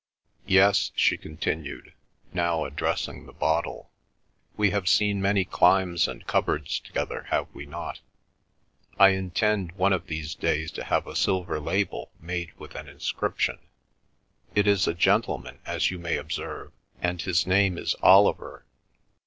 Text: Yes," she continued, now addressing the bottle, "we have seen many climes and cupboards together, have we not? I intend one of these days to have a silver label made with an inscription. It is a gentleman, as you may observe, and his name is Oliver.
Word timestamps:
Yes," 0.47 0.89
she 0.95 1.15
continued, 1.15 1.93
now 2.33 2.65
addressing 2.65 3.27
the 3.27 3.31
bottle, 3.33 3.91
"we 4.57 4.71
have 4.71 4.89
seen 4.89 5.21
many 5.21 5.45
climes 5.45 6.07
and 6.07 6.25
cupboards 6.25 6.79
together, 6.79 7.25
have 7.29 7.53
we 7.53 7.67
not? 7.67 7.99
I 8.97 9.09
intend 9.09 9.73
one 9.73 9.93
of 9.93 10.07
these 10.07 10.33
days 10.33 10.71
to 10.71 10.85
have 10.85 11.05
a 11.05 11.15
silver 11.15 11.59
label 11.59 12.09
made 12.19 12.51
with 12.57 12.73
an 12.73 12.89
inscription. 12.89 13.59
It 14.55 14.65
is 14.65 14.87
a 14.87 14.95
gentleman, 14.95 15.59
as 15.67 15.91
you 15.91 15.99
may 15.99 16.17
observe, 16.17 16.71
and 16.99 17.21
his 17.21 17.45
name 17.45 17.77
is 17.77 17.95
Oliver. 18.01 18.65